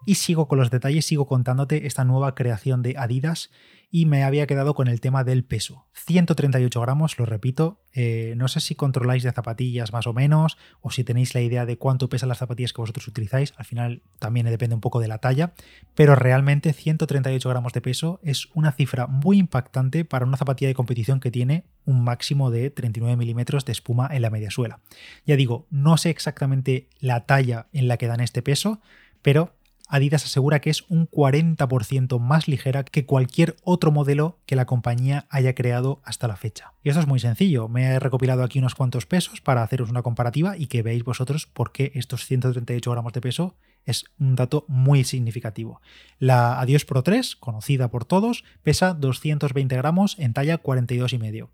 Y 0.09 0.15
sigo 0.15 0.49
con 0.49 0.59
los 0.59 0.71
detalles, 0.71 1.05
sigo 1.05 1.27
contándote 1.27 1.87
esta 1.87 2.03
nueva 2.03 2.35
creación 2.35 2.81
de 2.81 2.95
Adidas 2.97 3.51
y 3.91 4.07
me 4.07 4.25
había 4.25 4.47
quedado 4.47 4.73
con 4.73 4.89
el 4.89 5.03
tema 5.03 5.23
del 5.23 5.45
peso. 5.45 5.87
138 5.93 6.81
gramos, 6.81 7.19
lo 7.19 7.27
repito, 7.27 7.83
eh, 7.93 8.33
no 8.39 8.49
sé 8.49 8.61
si 8.61 8.75
controláis 8.75 9.23
de 9.23 9.33
zapatillas 9.33 9.93
más 9.93 10.07
o 10.07 10.15
menos 10.15 10.57
o 10.81 10.91
si 10.91 11.05
tenéis 11.05 11.35
la 11.35 11.43
idea 11.43 11.67
de 11.67 11.77
cuánto 11.77 12.09
pesan 12.09 12.31
las 12.31 12.39
zapatillas 12.39 12.73
que 12.73 12.81
vosotros 12.81 13.07
utilizáis, 13.07 13.53
al 13.59 13.67
final 13.67 14.01
también 14.19 14.47
depende 14.47 14.75
un 14.75 14.81
poco 14.81 14.99
de 14.99 15.09
la 15.09 15.19
talla, 15.19 15.53
pero 15.95 16.15
realmente 16.15 16.73
138 16.73 17.47
gramos 17.47 17.75
de 17.75 17.83
peso 17.83 18.19
es 18.23 18.49
una 18.55 18.73
cifra 18.73 19.09
muy 19.09 19.37
impactante 19.37 20.07
para 20.07 20.25
una 20.25 20.39
zapatilla 20.39 20.69
de 20.69 20.75
competición 20.75 21.21
que 21.21 21.31
tiene 21.31 21.67
un 21.85 22.03
máximo 22.03 22.51
de 22.51 22.71
39 22.71 23.15
milímetros 23.19 23.67
de 23.67 23.73
espuma 23.73 24.09
en 24.11 24.23
la 24.23 24.31
mediasuela. 24.31 24.81
Ya 25.27 25.37
digo, 25.37 25.67
no 25.69 25.99
sé 25.99 26.09
exactamente 26.09 26.89
la 26.99 27.27
talla 27.27 27.67
en 27.75 27.89
la 27.89 27.99
que 27.99 28.07
dan 28.07 28.21
este 28.21 28.41
peso, 28.41 28.81
pero 29.21 29.58
Adidas 29.88 30.25
asegura 30.25 30.61
que 30.61 30.69
es 30.69 30.85
un 30.88 31.08
40% 31.11 32.20
más 32.20 32.46
ligera 32.46 32.85
que 32.85 33.06
cualquier 33.06 33.56
otro 33.64 33.90
modelo 33.90 34.38
que 34.44 34.55
la 34.55 34.67
compañía 34.67 35.26
haya 35.31 35.55
creado 35.55 36.02
hasta 36.05 36.29
la 36.29 36.37
fecha. 36.37 36.75
Y 36.85 36.90
esto 36.90 37.00
es 37.00 37.06
muy 37.06 37.20
sencillo, 37.20 37.69
me 37.69 37.85
he 37.85 37.99
recopilado 37.99 38.43
aquí 38.43 38.58
unos 38.58 38.75
cuantos 38.75 39.06
pesos 39.06 39.40
para 39.40 39.62
haceros 39.62 39.88
una 39.88 40.02
comparativa 40.02 40.58
y 40.58 40.67
que 40.67 40.82
veáis 40.82 41.05
vosotros 41.05 41.46
por 41.46 41.73
qué 41.73 41.90
estos 41.94 42.26
138 42.26 42.90
gramos 42.90 43.14
de 43.14 43.23
peso 43.23 43.55
es 43.88 44.05
un 44.19 44.37
dato 44.37 44.64
muy 44.69 45.02
significativo. 45.02 45.81
La 46.19 46.61
Adios 46.61 46.85
Pro 46.85 47.02
3, 47.02 47.37
conocida 47.37 47.90
por 47.90 48.05
todos, 48.05 48.44
pesa 48.62 48.93
220 48.93 49.76
gramos 49.76 50.17
en 50.19 50.35
talla 50.35 50.62
42,5. 50.62 51.49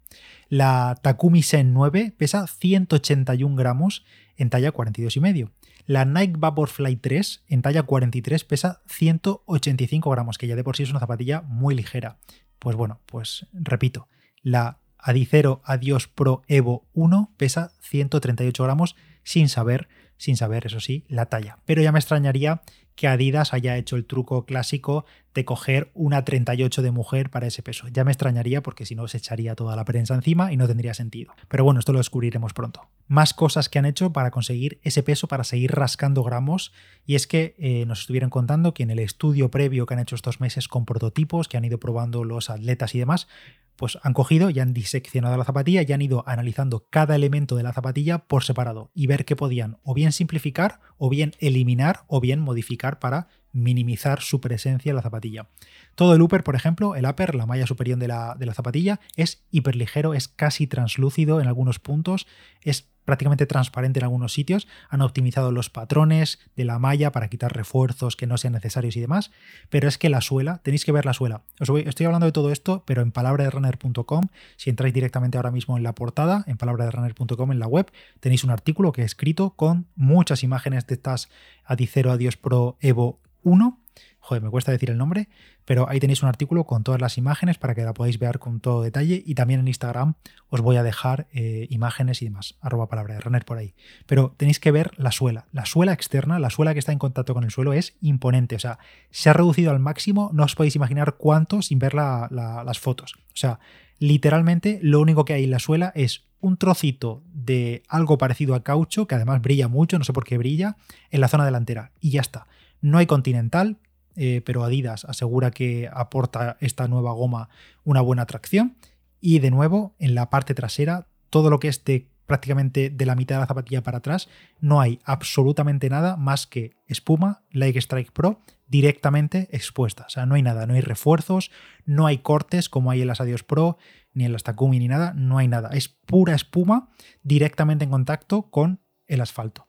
La 0.48 0.98
Takumi 1.00 1.42
Sen 1.42 1.72
9 1.72 2.12
pesa 2.16 2.46
181 2.46 3.54
gramos 3.54 4.04
en 4.36 4.50
talla 4.50 4.72
42,5. 4.72 5.50
La 5.86 6.04
Nike 6.04 6.34
Vaporfly 6.38 6.96
3 6.96 7.44
en 7.48 7.62
talla 7.62 7.84
43 7.84 8.44
pesa 8.44 8.82
185 8.88 10.10
gramos, 10.10 10.36
que 10.36 10.48
ya 10.48 10.56
de 10.56 10.64
por 10.64 10.76
sí 10.76 10.82
es 10.82 10.90
una 10.90 11.00
zapatilla 11.00 11.42
muy 11.42 11.74
ligera. 11.74 12.18
Pues 12.58 12.74
bueno, 12.74 13.00
pues 13.06 13.46
repito, 13.52 14.08
la 14.42 14.80
Adicero 14.98 15.60
Adios 15.64 16.08
Pro 16.08 16.42
Evo 16.48 16.88
1 16.94 17.34
pesa 17.36 17.72
138 17.80 18.64
gramos 18.64 18.96
sin 19.22 19.48
saber, 19.48 19.88
sin 20.16 20.36
saber, 20.36 20.66
eso 20.66 20.80
sí, 20.80 21.04
la 21.08 21.26
talla. 21.26 21.58
Pero 21.64 21.82
ya 21.82 21.92
me 21.92 21.98
extrañaría 21.98 22.62
que 22.94 23.08
Adidas 23.08 23.52
haya 23.52 23.76
hecho 23.76 23.96
el 23.96 24.04
truco 24.04 24.46
clásico 24.46 25.04
de 25.34 25.44
coger 25.44 25.90
una 25.94 26.24
38 26.24 26.80
de 26.80 26.90
mujer 26.92 27.28
para 27.28 27.48
ese 27.48 27.62
peso. 27.62 27.88
Ya 27.88 28.04
me 28.04 28.12
extrañaría 28.12 28.62
porque 28.62 28.86
si 28.86 28.94
no 28.94 29.08
se 29.08 29.18
echaría 29.18 29.56
toda 29.56 29.74
la 29.74 29.84
prensa 29.84 30.14
encima 30.14 30.52
y 30.52 30.56
no 30.56 30.68
tendría 30.68 30.94
sentido. 30.94 31.34
Pero 31.48 31.64
bueno, 31.64 31.80
esto 31.80 31.92
lo 31.92 31.98
descubriremos 31.98 32.52
pronto. 32.52 32.88
Más 33.08 33.34
cosas 33.34 33.68
que 33.68 33.80
han 33.80 33.84
hecho 33.84 34.12
para 34.12 34.30
conseguir 34.30 34.78
ese 34.82 35.02
peso, 35.02 35.26
para 35.26 35.42
seguir 35.42 35.72
rascando 35.72 36.22
gramos. 36.22 36.72
Y 37.04 37.16
es 37.16 37.26
que 37.26 37.56
eh, 37.58 37.84
nos 37.86 38.00
estuvieron 38.00 38.30
contando 38.30 38.74
que 38.74 38.84
en 38.84 38.90
el 38.90 39.00
estudio 39.00 39.50
previo 39.50 39.86
que 39.86 39.94
han 39.94 40.00
hecho 40.00 40.14
estos 40.14 40.40
meses 40.40 40.68
con 40.68 40.84
prototipos, 40.84 41.48
que 41.48 41.56
han 41.56 41.64
ido 41.64 41.80
probando 41.80 42.22
los 42.22 42.48
atletas 42.48 42.94
y 42.94 43.00
demás, 43.00 43.26
pues 43.76 43.98
han 44.02 44.12
cogido 44.12 44.50
y 44.50 44.60
han 44.60 44.72
diseccionado 44.72 45.36
la 45.36 45.44
zapatilla 45.44 45.82
y 45.82 45.92
han 45.92 46.02
ido 46.02 46.24
analizando 46.26 46.86
cada 46.90 47.14
elemento 47.14 47.56
de 47.56 47.62
la 47.62 47.72
zapatilla 47.72 48.18
por 48.18 48.44
separado 48.44 48.90
y 48.94 49.06
ver 49.06 49.24
qué 49.24 49.36
podían 49.36 49.78
o 49.82 49.94
bien 49.94 50.12
simplificar 50.12 50.80
o 50.96 51.10
bien 51.10 51.32
eliminar 51.40 52.04
o 52.06 52.20
bien 52.20 52.40
modificar 52.40 52.98
para 52.98 53.28
minimizar 53.52 54.20
su 54.20 54.40
presencia 54.40 54.90
en 54.90 54.96
la 54.96 55.02
zapatilla. 55.02 55.48
Todo 55.94 56.14
el 56.14 56.22
upper, 56.22 56.42
por 56.42 56.56
ejemplo, 56.56 56.96
el 56.96 57.06
upper, 57.06 57.34
la 57.34 57.46
malla 57.46 57.66
superior 57.66 57.98
de 57.98 58.08
la, 58.08 58.34
de 58.36 58.46
la 58.46 58.54
zapatilla, 58.54 59.00
es 59.16 59.44
hiperligero, 59.50 60.12
es 60.12 60.28
casi 60.28 60.66
translúcido 60.66 61.40
en 61.40 61.46
algunos 61.46 61.78
puntos, 61.78 62.26
es 62.62 62.93
prácticamente 63.04 63.46
transparente 63.46 64.00
en 64.00 64.04
algunos 64.04 64.32
sitios, 64.32 64.66
han 64.88 65.02
optimizado 65.02 65.52
los 65.52 65.70
patrones 65.70 66.38
de 66.56 66.64
la 66.64 66.78
malla 66.78 67.12
para 67.12 67.28
quitar 67.28 67.54
refuerzos 67.54 68.16
que 68.16 68.26
no 68.26 68.38
sean 68.38 68.54
necesarios 68.54 68.96
y 68.96 69.00
demás, 69.00 69.30
pero 69.70 69.88
es 69.88 69.98
que 69.98 70.08
la 70.08 70.20
suela, 70.20 70.58
tenéis 70.62 70.84
que 70.84 70.92
ver 70.92 71.06
la 71.06 71.12
suela. 71.12 71.42
Os 71.60 71.68
estoy 71.68 72.06
hablando 72.06 72.26
de 72.26 72.32
todo 72.32 72.50
esto, 72.50 72.82
pero 72.86 73.02
en 73.02 73.12
palabraderunner.com, 73.12 74.28
si 74.56 74.70
entráis 74.70 74.94
directamente 74.94 75.38
ahora 75.38 75.50
mismo 75.50 75.76
en 75.76 75.82
la 75.82 75.94
portada, 75.94 76.44
en 76.46 76.56
palabraderunner.com 76.56 77.52
en 77.52 77.58
la 77.58 77.66
web, 77.66 77.90
tenéis 78.20 78.44
un 78.44 78.50
artículo 78.50 78.92
que 78.92 79.02
he 79.02 79.04
escrito 79.04 79.50
con 79.50 79.86
muchas 79.96 80.42
imágenes 80.42 80.86
de 80.86 80.94
estas 80.94 81.28
Adicero 81.64 82.12
Adios 82.12 82.36
Pro 82.36 82.76
Evo 82.80 83.20
1 83.42 83.83
joder, 84.20 84.42
me 84.42 84.50
cuesta 84.50 84.72
decir 84.72 84.90
el 84.90 84.96
nombre, 84.96 85.28
pero 85.64 85.88
ahí 85.88 86.00
tenéis 86.00 86.22
un 86.22 86.28
artículo 86.28 86.64
con 86.64 86.82
todas 86.82 87.00
las 87.00 87.18
imágenes 87.18 87.58
para 87.58 87.74
que 87.74 87.82
la 87.82 87.92
podáis 87.92 88.18
ver 88.18 88.38
con 88.38 88.60
todo 88.60 88.82
detalle 88.82 89.22
y 89.24 89.34
también 89.34 89.60
en 89.60 89.68
Instagram 89.68 90.14
os 90.48 90.62
voy 90.62 90.76
a 90.76 90.82
dejar 90.82 91.26
eh, 91.32 91.66
imágenes 91.68 92.22
y 92.22 92.24
demás, 92.24 92.56
arroba 92.60 92.88
palabra 92.88 93.14
de 93.14 93.20
runner 93.20 93.44
por 93.44 93.58
ahí. 93.58 93.74
Pero 94.06 94.34
tenéis 94.36 94.60
que 94.60 94.70
ver 94.70 94.92
la 94.96 95.12
suela, 95.12 95.46
la 95.52 95.66
suela 95.66 95.92
externa, 95.92 96.38
la 96.38 96.50
suela 96.50 96.72
que 96.72 96.78
está 96.78 96.92
en 96.92 96.98
contacto 96.98 97.34
con 97.34 97.44
el 97.44 97.50
suelo 97.50 97.72
es 97.74 97.96
imponente, 98.00 98.56
o 98.56 98.58
sea, 98.60 98.78
se 99.10 99.28
ha 99.28 99.34
reducido 99.34 99.70
al 99.70 99.80
máximo, 99.80 100.30
no 100.32 100.44
os 100.44 100.54
podéis 100.54 100.76
imaginar 100.76 101.16
cuánto 101.18 101.60
sin 101.60 101.78
ver 101.78 101.94
las 101.94 102.78
fotos. 102.78 103.14
O 103.16 103.36
sea, 103.36 103.58
literalmente 103.98 104.78
lo 104.82 105.00
único 105.00 105.24
que 105.24 105.34
hay 105.34 105.44
en 105.44 105.50
la 105.50 105.58
suela 105.58 105.92
es 105.94 106.24
un 106.40 106.56
trocito 106.58 107.22
de 107.32 107.82
algo 107.88 108.18
parecido 108.18 108.54
a 108.54 108.62
caucho, 108.62 109.06
que 109.06 109.14
además 109.14 109.40
brilla 109.40 109.68
mucho, 109.68 109.98
no 109.98 110.04
sé 110.04 110.12
por 110.12 110.24
qué 110.24 110.36
brilla, 110.36 110.76
en 111.10 111.20
la 111.20 111.28
zona 111.28 111.44
delantera. 111.46 111.92
Y 112.00 112.10
ya 112.10 112.20
está. 112.20 112.46
No 112.84 112.98
hay 112.98 113.06
continental, 113.06 113.78
eh, 114.14 114.42
pero 114.44 114.62
Adidas 114.62 115.06
asegura 115.06 115.50
que 115.50 115.88
aporta 115.90 116.58
esta 116.60 116.86
nueva 116.86 117.12
goma 117.12 117.48
una 117.82 118.02
buena 118.02 118.26
tracción. 118.26 118.76
Y 119.22 119.38
de 119.38 119.50
nuevo, 119.50 119.94
en 119.98 120.14
la 120.14 120.28
parte 120.28 120.52
trasera, 120.52 121.08
todo 121.30 121.48
lo 121.48 121.60
que 121.60 121.68
es 121.68 121.82
de 121.84 122.10
prácticamente 122.26 122.90
de 122.90 123.06
la 123.06 123.14
mitad 123.14 123.36
de 123.36 123.40
la 123.40 123.46
zapatilla 123.46 123.82
para 123.82 123.98
atrás, 123.98 124.28
no 124.60 124.82
hay 124.82 125.00
absolutamente 125.04 125.88
nada 125.88 126.18
más 126.18 126.46
que 126.46 126.76
espuma 126.86 127.42
Like 127.52 127.78
Strike 127.78 128.12
Pro 128.12 128.42
directamente 128.66 129.48
expuesta. 129.50 130.04
O 130.06 130.10
sea, 130.10 130.26
no 130.26 130.34
hay 130.34 130.42
nada, 130.42 130.66
no 130.66 130.74
hay 130.74 130.82
refuerzos, 130.82 131.50
no 131.86 132.04
hay 132.04 132.18
cortes 132.18 132.68
como 132.68 132.90
hay 132.90 133.00
en 133.00 133.08
las 133.08 133.22
Adios 133.22 133.44
Pro, 133.44 133.78
ni 134.12 134.26
en 134.26 134.32
las 134.32 134.42
Takumi, 134.42 134.78
ni 134.78 134.88
nada, 134.88 135.14
no 135.14 135.38
hay 135.38 135.48
nada. 135.48 135.70
Es 135.70 135.88
pura 135.88 136.34
espuma 136.34 136.90
directamente 137.22 137.86
en 137.86 137.90
contacto 137.90 138.50
con 138.50 138.82
el 139.06 139.22
asfalto. 139.22 139.66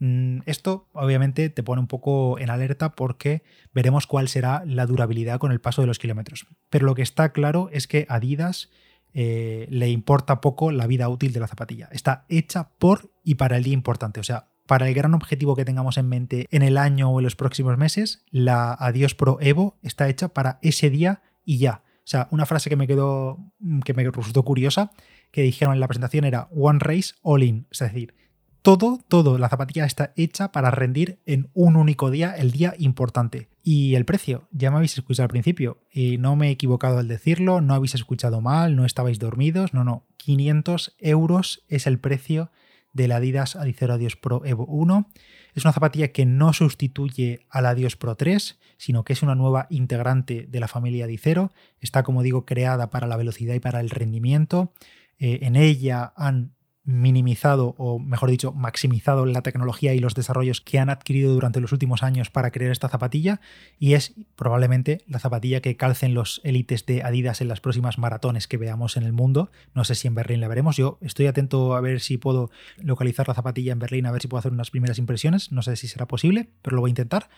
Mm, 0.00 0.40
esto 0.46 0.88
obviamente 0.92 1.50
te 1.50 1.62
pone 1.62 1.80
un 1.80 1.86
poco 1.86 2.38
en 2.38 2.50
alerta 2.50 2.96
porque 2.96 3.42
veremos 3.72 4.06
cuál 4.06 4.28
será 4.28 4.64
la 4.66 4.86
durabilidad 4.86 5.38
con 5.38 5.52
el 5.52 5.60
paso 5.60 5.82
de 5.82 5.86
los 5.86 5.98
kilómetros. 5.98 6.46
Pero 6.70 6.86
lo 6.86 6.94
que 6.94 7.02
está 7.02 7.32
claro 7.32 7.68
es 7.70 7.86
que 7.86 8.06
Adidas 8.08 8.70
eh, 9.12 9.66
le 9.70 9.90
importa 9.90 10.40
poco 10.40 10.72
la 10.72 10.86
vida 10.86 11.08
útil 11.08 11.32
de 11.32 11.40
la 11.40 11.48
zapatilla. 11.48 11.88
Está 11.92 12.24
hecha 12.28 12.70
por 12.78 13.12
y 13.24 13.34
para 13.36 13.56
el 13.58 13.64
día 13.64 13.74
importante. 13.74 14.20
O 14.20 14.24
sea, 14.24 14.48
para 14.66 14.88
el 14.88 14.94
gran 14.94 15.14
objetivo 15.14 15.54
que 15.54 15.64
tengamos 15.64 15.98
en 15.98 16.08
mente 16.08 16.46
en 16.50 16.62
el 16.62 16.78
año 16.78 17.10
o 17.10 17.20
en 17.20 17.24
los 17.24 17.36
próximos 17.36 17.76
meses, 17.76 18.24
la 18.30 18.72
Adios 18.72 19.14
Pro 19.14 19.38
Evo 19.40 19.76
está 19.82 20.08
hecha 20.08 20.28
para 20.28 20.58
ese 20.62 20.88
día 20.90 21.22
y 21.44 21.58
ya. 21.58 21.82
O 21.98 22.10
sea, 22.10 22.28
una 22.30 22.46
frase 22.46 22.70
que 22.70 22.76
me 22.76 22.86
quedó, 22.86 23.38
que 23.84 23.94
me 23.94 24.08
resultó 24.08 24.44
curiosa, 24.44 24.92
que 25.30 25.42
dijeron 25.42 25.74
en 25.74 25.80
la 25.80 25.88
presentación 25.88 26.24
era 26.24 26.48
One 26.52 26.78
Race 26.80 27.14
All 27.22 27.42
In. 27.42 27.66
Es 27.70 27.80
decir, 27.80 28.14
todo, 28.62 28.98
todo, 29.08 29.38
la 29.38 29.48
zapatilla 29.48 29.84
está 29.84 30.12
hecha 30.16 30.52
para 30.52 30.70
rendir 30.70 31.18
en 31.26 31.48
un 31.54 31.76
único 31.76 32.10
día, 32.10 32.34
el 32.36 32.50
día 32.50 32.74
importante. 32.78 33.48
Y 33.62 33.94
el 33.94 34.04
precio, 34.04 34.48
ya 34.52 34.70
me 34.70 34.76
habéis 34.76 34.96
escuchado 34.98 35.24
al 35.24 35.30
principio, 35.30 35.78
y 35.92 36.18
no 36.18 36.36
me 36.36 36.48
he 36.48 36.50
equivocado 36.50 36.98
al 36.98 37.08
decirlo, 37.08 37.60
no 37.60 37.74
habéis 37.74 37.94
escuchado 37.94 38.40
mal, 38.40 38.76
no 38.76 38.84
estabais 38.84 39.18
dormidos, 39.18 39.74
no, 39.74 39.84
no, 39.84 40.06
500 40.18 40.96
euros 40.98 41.64
es 41.68 41.86
el 41.86 41.98
precio 41.98 42.50
de 42.92 43.08
la 43.08 43.16
Adidas 43.16 43.56
Adicero 43.56 43.94
Adios 43.94 44.16
Pro 44.16 44.44
Evo 44.44 44.66
1. 44.66 45.08
Es 45.54 45.64
una 45.64 45.72
zapatilla 45.72 46.08
que 46.08 46.26
no 46.26 46.52
sustituye 46.52 47.46
a 47.48 47.60
la 47.60 47.70
Adios 47.70 47.96
Pro 47.96 48.16
3, 48.16 48.58
sino 48.76 49.04
que 49.04 49.12
es 49.12 49.22
una 49.22 49.34
nueva 49.34 49.66
integrante 49.70 50.46
de 50.48 50.60
la 50.60 50.68
familia 50.68 51.04
Adicero. 51.04 51.52
Está, 51.80 52.02
como 52.02 52.22
digo, 52.22 52.44
creada 52.44 52.90
para 52.90 53.06
la 53.06 53.16
velocidad 53.16 53.54
y 53.54 53.60
para 53.60 53.80
el 53.80 53.90
rendimiento. 53.90 54.72
Eh, 55.18 55.40
en 55.42 55.56
ella 55.56 56.12
han 56.16 56.54
minimizado 56.90 57.74
o 57.78 57.98
mejor 57.98 58.30
dicho 58.30 58.52
maximizado 58.52 59.26
la 59.26 59.42
tecnología 59.42 59.94
y 59.94 59.98
los 59.98 60.14
desarrollos 60.14 60.60
que 60.60 60.78
han 60.78 60.90
adquirido 60.90 61.32
durante 61.32 61.60
los 61.60 61.72
últimos 61.72 62.02
años 62.02 62.30
para 62.30 62.50
crear 62.50 62.72
esta 62.72 62.88
zapatilla 62.88 63.40
y 63.78 63.94
es 63.94 64.14
probablemente 64.36 65.02
la 65.06 65.18
zapatilla 65.18 65.60
que 65.60 65.76
calcen 65.76 66.14
los 66.14 66.40
élites 66.44 66.86
de 66.86 67.02
Adidas 67.02 67.40
en 67.40 67.48
las 67.48 67.60
próximas 67.60 67.98
maratones 67.98 68.46
que 68.48 68.56
veamos 68.56 68.96
en 68.96 69.04
el 69.04 69.12
mundo. 69.12 69.50
No 69.74 69.84
sé 69.84 69.94
si 69.94 70.08
en 70.08 70.14
Berlín 70.14 70.40
la 70.40 70.48
veremos. 70.48 70.76
Yo 70.76 70.98
estoy 71.00 71.26
atento 71.26 71.74
a 71.74 71.80
ver 71.80 72.00
si 72.00 72.18
puedo 72.18 72.50
localizar 72.78 73.28
la 73.28 73.34
zapatilla 73.34 73.72
en 73.72 73.78
Berlín, 73.78 74.06
a 74.06 74.12
ver 74.12 74.22
si 74.22 74.28
puedo 74.28 74.40
hacer 74.40 74.52
unas 74.52 74.70
primeras 74.70 74.98
impresiones. 74.98 75.52
No 75.52 75.62
sé 75.62 75.76
si 75.76 75.88
será 75.88 76.06
posible, 76.06 76.48
pero 76.62 76.76
lo 76.76 76.82
voy 76.82 76.88
a 76.88 76.92
intentar. 76.92 77.30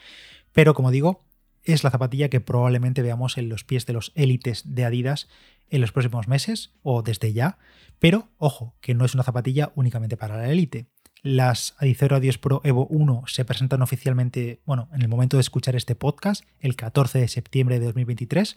Pero 0.52 0.74
como 0.74 0.90
digo, 0.90 1.24
es 1.64 1.84
la 1.84 1.90
zapatilla 1.90 2.28
que 2.28 2.40
probablemente 2.40 3.02
veamos 3.02 3.38
en 3.38 3.48
los 3.48 3.64
pies 3.64 3.86
de 3.86 3.92
los 3.92 4.12
élites 4.14 4.62
de 4.64 4.84
Adidas 4.84 5.28
en 5.70 5.80
los 5.80 5.92
próximos 5.92 6.28
meses 6.28 6.72
o 6.82 7.02
desde 7.02 7.32
ya, 7.32 7.58
pero 7.98 8.28
ojo, 8.38 8.74
que 8.80 8.94
no 8.94 9.04
es 9.04 9.14
una 9.14 9.22
zapatilla 9.22 9.72
únicamente 9.74 10.16
para 10.16 10.36
la 10.36 10.50
élite. 10.50 10.86
Las 11.22 11.76
Adicero 11.78 12.16
Adios 12.16 12.36
Pro 12.36 12.60
Evo 12.64 12.86
1 12.88 13.24
se 13.26 13.44
presentan 13.44 13.80
oficialmente, 13.80 14.60
bueno, 14.66 14.88
en 14.92 15.02
el 15.02 15.08
momento 15.08 15.36
de 15.36 15.42
escuchar 15.42 15.76
este 15.76 15.94
podcast, 15.94 16.44
el 16.58 16.74
14 16.74 17.20
de 17.20 17.28
septiembre 17.28 17.78
de 17.78 17.86
2023, 17.86 18.56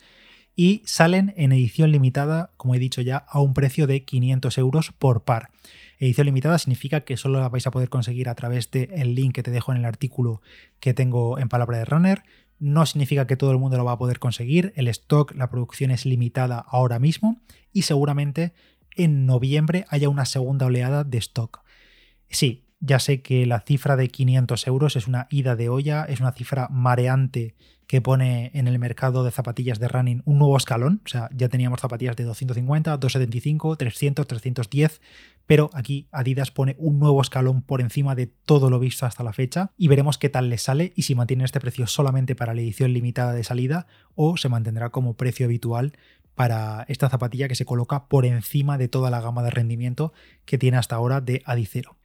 y 0.56 0.82
salen 0.86 1.34
en 1.38 1.52
edición 1.52 1.92
limitada, 1.92 2.52
como 2.58 2.76
he 2.76 2.80
dicho 2.80 3.02
ya, 3.02 3.18
a 3.18 3.40
un 3.40 3.54
precio 3.54 3.88
de 3.88 4.04
500 4.04 4.58
euros 4.58 4.92
por 4.94 5.24
par. 5.26 5.52
Edición 6.00 6.26
limitada 6.26 6.58
significa 6.58 7.02
que 7.02 7.18
solo 7.18 7.40
la 7.40 7.50
vais 7.50 7.68
a 7.68 7.72
poder 7.72 7.90
conseguir 7.90 8.30
a 8.30 8.36
través 8.36 8.72
del 8.72 9.16
link 9.16 9.36
que 9.36 9.44
te 9.44 9.52
dejo 9.52 9.72
en 9.72 9.78
el 9.78 9.86
artículo 9.86 10.42
que 10.80 10.94
tengo 10.94 11.40
en 11.40 11.50
Palabra 11.50 11.78
de 11.78 11.86
Runner. 11.86 12.24
No 12.60 12.86
significa 12.86 13.28
que 13.28 13.38
todo 13.38 13.52
el 13.52 13.58
mundo 13.58 13.78
lo 13.78 13.86
va 13.86 13.94
a 13.94 13.98
poder 13.98 14.20
conseguir. 14.20 14.74
El 14.76 14.88
stock, 14.88 15.34
la 15.36 15.50
producción 15.50 15.92
es 15.92 16.06
limitada 16.06 16.60
ahora 16.60 17.00
mismo 17.00 17.42
y 17.72 17.84
seguramente 17.84 18.54
en 18.96 19.26
noviembre 19.26 19.86
haya 19.90 20.10
una 20.10 20.26
segunda 20.26 20.66
oleada 20.66 21.04
de 21.04 21.18
stock. 21.18 21.64
Sí, 22.30 22.66
ya 22.80 23.00
sé 23.00 23.22
que 23.22 23.46
la 23.46 23.62
cifra 23.62 23.96
de 23.96 24.10
500 24.10 24.68
euros 24.68 24.96
es 24.96 25.08
una 25.08 25.28
ida 25.30 25.56
de 25.56 25.70
olla, 25.70 26.04
es 26.06 26.20
una 26.20 26.32
cifra 26.32 26.68
mareante 26.70 27.56
que 27.88 28.02
pone 28.02 28.52
en 28.54 28.68
el 28.68 28.80
mercado 28.80 29.24
de 29.24 29.32
zapatillas 29.32 29.80
de 29.80 29.88
running 29.88 30.22
un 30.26 30.40
nuevo 30.40 30.58
escalón. 30.58 31.02
O 31.06 31.08
sea, 31.08 31.30
ya 31.36 31.50
teníamos 31.50 31.82
zapatillas 31.82 32.16
de 32.16 32.24
250, 32.24 32.98
275, 32.98 33.76
300, 33.76 34.28
310, 34.28 35.02
pero 35.46 35.70
aquí 35.74 36.08
Adidas 36.12 36.52
pone 36.52 36.76
un 36.80 37.00
nuevo 37.00 37.22
escalón 37.22 37.62
por 37.62 37.82
encima 37.82 38.16
de 38.16 38.28
todo 38.28 38.70
lo 38.70 38.80
visto 38.80 39.06
hasta 39.06 39.24
la 39.24 39.34
fecha 39.34 39.72
y 39.78 39.88
veremos 39.88 40.18
qué 40.18 40.30
tal 40.30 40.50
le 40.50 40.58
sale 40.58 40.94
y 40.96 41.04
si 41.04 41.16
mantiene 41.16 41.44
este 41.44 41.60
precio 41.60 41.88
solamente 41.88 42.36
para 42.36 42.54
la 42.54 42.62
edición 42.62 42.94
limitada 42.94 43.34
de 43.34 43.44
salida 43.44 43.88
o 44.16 44.38
se 44.38 44.50
mantendrá 44.50 44.90
como 44.90 45.16
precio 45.16 45.46
habitual 45.46 45.94
para 46.34 46.86
esta 46.90 47.10
zapatilla 47.10 47.48
que 47.48 47.56
se 47.56 47.66
coloca 47.66 48.08
por 48.08 48.26
encima 48.26 48.78
de 48.78 48.88
toda 48.88 49.10
la 49.10 49.22
gama 49.22 49.44
de 49.44 49.52
rendimiento 49.52 50.14
que 50.46 50.58
tiene 50.58 50.78
hasta 50.78 50.96
ahora 50.96 51.22
de 51.22 51.42
Adicero. 51.46 51.96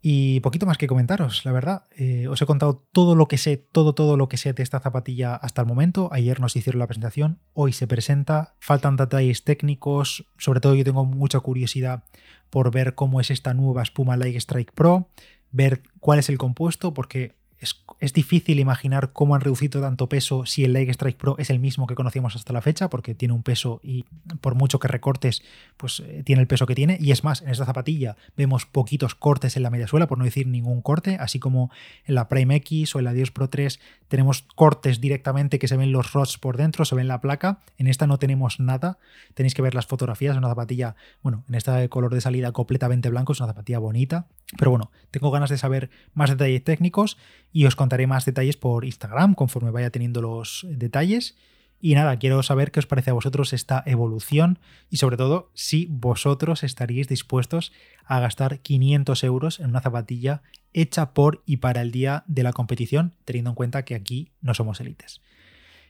Y 0.00 0.40
poquito 0.40 0.64
más 0.64 0.78
que 0.78 0.86
comentaros, 0.86 1.44
la 1.44 1.52
verdad. 1.52 1.86
Eh, 1.96 2.28
os 2.28 2.40
he 2.40 2.46
contado 2.46 2.86
todo 2.92 3.16
lo 3.16 3.26
que 3.26 3.36
sé, 3.36 3.56
todo, 3.56 3.94
todo 3.94 4.16
lo 4.16 4.28
que 4.28 4.36
sé 4.36 4.52
de 4.52 4.62
esta 4.62 4.78
zapatilla 4.78 5.34
hasta 5.34 5.62
el 5.62 5.68
momento. 5.68 6.08
Ayer 6.12 6.40
nos 6.40 6.54
hicieron 6.54 6.78
la 6.78 6.86
presentación, 6.86 7.40
hoy 7.52 7.72
se 7.72 7.88
presenta. 7.88 8.54
Faltan 8.60 8.96
detalles 8.96 9.42
técnicos, 9.42 10.26
sobre 10.38 10.60
todo 10.60 10.74
yo 10.74 10.84
tengo 10.84 11.04
mucha 11.04 11.40
curiosidad 11.40 12.04
por 12.48 12.70
ver 12.70 12.94
cómo 12.94 13.20
es 13.20 13.30
esta 13.30 13.54
nueva 13.54 13.82
espuma 13.82 14.16
Light 14.16 14.36
Strike 14.36 14.72
Pro, 14.72 15.10
ver 15.50 15.82
cuál 16.00 16.20
es 16.20 16.28
el 16.28 16.38
compuesto, 16.38 16.94
porque 16.94 17.37
es, 17.60 18.12
difícil 18.12 18.60
imaginar 18.60 19.12
cómo 19.12 19.34
han 19.34 19.40
reducido 19.40 19.80
tanto 19.80 20.08
peso 20.08 20.46
si 20.46 20.64
el 20.64 20.72
Leg 20.72 20.88
Strike 20.90 21.16
Pro 21.16 21.36
es 21.38 21.50
el 21.50 21.58
mismo 21.58 21.86
que 21.86 21.94
conocíamos 21.94 22.36
hasta 22.36 22.52
la 22.52 22.60
fecha, 22.60 22.88
porque 22.88 23.14
tiene 23.14 23.34
un 23.34 23.42
peso 23.42 23.80
y 23.82 24.04
por 24.40 24.54
mucho 24.54 24.78
que 24.78 24.86
recortes, 24.86 25.42
pues 25.76 26.00
eh, 26.00 26.22
tiene 26.24 26.40
el 26.40 26.46
peso 26.46 26.66
que 26.66 26.74
tiene. 26.74 26.98
Y 27.00 27.10
es 27.10 27.24
más, 27.24 27.42
en 27.42 27.48
esta 27.48 27.64
zapatilla 27.64 28.16
vemos 28.36 28.66
poquitos 28.66 29.14
cortes 29.14 29.56
en 29.56 29.64
la 29.64 29.70
media 29.70 29.88
suela, 29.88 30.06
por 30.06 30.18
no 30.18 30.24
decir 30.24 30.46
ningún 30.46 30.82
corte, 30.82 31.16
así 31.20 31.38
como 31.40 31.70
en 32.06 32.14
la 32.14 32.28
Prime 32.28 32.54
X 32.56 32.94
o 32.94 32.98
en 33.00 33.04
la 33.06 33.12
Dios 33.12 33.30
Pro 33.30 33.48
3 33.48 33.80
tenemos 34.08 34.42
cortes 34.54 35.00
directamente 35.00 35.58
que 35.58 35.68
se 35.68 35.76
ven 35.76 35.92
los 35.92 36.12
rods 36.12 36.38
por 36.38 36.56
dentro, 36.56 36.84
se 36.84 36.94
ven 36.94 37.08
la 37.08 37.20
placa. 37.20 37.60
En 37.76 37.86
esta 37.86 38.06
no 38.06 38.18
tenemos 38.18 38.58
nada. 38.58 38.98
Tenéis 39.34 39.54
que 39.54 39.62
ver 39.62 39.74
las 39.74 39.86
fotografías, 39.86 40.32
es 40.32 40.38
una 40.38 40.48
zapatilla, 40.48 40.96
bueno, 41.22 41.44
en 41.48 41.54
este 41.54 41.88
color 41.90 42.14
de 42.14 42.20
salida 42.20 42.52
completamente 42.52 43.10
blanco, 43.10 43.32
es 43.32 43.40
una 43.40 43.48
zapatilla 43.48 43.78
bonita. 43.78 44.26
Pero 44.56 44.70
bueno, 44.70 44.90
tengo 45.10 45.30
ganas 45.30 45.50
de 45.50 45.58
saber 45.58 45.90
más 46.14 46.30
detalles 46.30 46.64
técnicos 46.64 47.18
y 47.52 47.66
os 47.66 47.76
contaré 47.76 48.06
más 48.06 48.24
detalles 48.24 48.56
por 48.56 48.84
Instagram 48.84 49.34
conforme 49.34 49.70
vaya 49.70 49.90
teniendo 49.90 50.22
los 50.22 50.66
detalles. 50.68 51.36
Y 51.80 51.94
nada, 51.94 52.18
quiero 52.18 52.42
saber 52.42 52.72
qué 52.72 52.80
os 52.80 52.86
parece 52.86 53.10
a 53.10 53.14
vosotros 53.14 53.52
esta 53.52 53.82
evolución 53.86 54.58
y 54.90 54.96
sobre 54.96 55.16
todo 55.16 55.50
si 55.54 55.86
vosotros 55.90 56.64
estaríais 56.64 57.06
dispuestos 57.08 57.72
a 58.04 58.18
gastar 58.18 58.58
500 58.60 59.22
euros 59.22 59.60
en 59.60 59.70
una 59.70 59.80
zapatilla 59.80 60.42
hecha 60.72 61.14
por 61.14 61.42
y 61.46 61.58
para 61.58 61.80
el 61.80 61.92
día 61.92 62.24
de 62.26 62.42
la 62.42 62.52
competición, 62.52 63.14
teniendo 63.24 63.50
en 63.50 63.56
cuenta 63.56 63.84
que 63.84 63.94
aquí 63.94 64.32
no 64.40 64.54
somos 64.54 64.80
élites. 64.80 65.20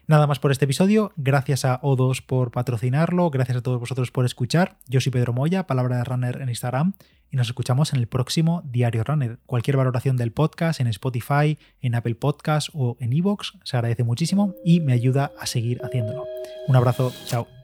Nada 0.09 0.27
más 0.27 0.39
por 0.39 0.51
este 0.51 0.65
episodio. 0.65 1.13
Gracias 1.17 1.67
a 1.67 1.83
O2 1.83 2.25
por 2.25 2.51
patrocinarlo. 2.51 3.29
Gracias 3.29 3.59
a 3.59 3.61
todos 3.61 3.79
vosotros 3.79 4.11
por 4.11 4.25
escuchar. 4.25 4.79
Yo 4.89 5.03
soy 5.03 5.13
Pedro 5.13 5.35
Moya, 5.35 5.67
palabra 5.67 5.99
de 5.99 6.05
runner 6.05 6.41
en 6.41 6.49
Instagram. 6.49 6.95
Y 7.31 7.37
nos 7.37 7.49
escuchamos 7.49 7.93
en 7.93 7.99
el 7.99 8.07
próximo 8.07 8.63
Diario 8.65 9.05
Runner. 9.05 9.39
Cualquier 9.45 9.77
valoración 9.77 10.17
del 10.17 10.33
podcast 10.33 10.81
en 10.81 10.87
Spotify, 10.87 11.59
en 11.83 11.95
Apple 11.95 12.15
Podcast 12.15 12.71
o 12.73 12.97
en 13.01 13.13
Evox 13.13 13.59
se 13.65 13.77
agradece 13.77 14.03
muchísimo 14.03 14.55
y 14.65 14.81
me 14.81 14.95
ayuda 14.95 15.31
a 15.39 15.45
seguir 15.45 15.79
haciéndolo. 15.85 16.25
Un 16.69 16.77
abrazo. 16.77 17.13
Chao. 17.27 17.58